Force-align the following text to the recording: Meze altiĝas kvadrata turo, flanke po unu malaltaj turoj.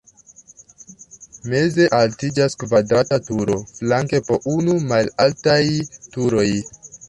Meze 1.51 1.85
altiĝas 1.97 2.57
kvadrata 2.63 3.21
turo, 3.29 3.61
flanke 3.75 4.25
po 4.31 4.41
unu 4.57 4.81
malaltaj 4.95 5.63
turoj. 6.17 6.51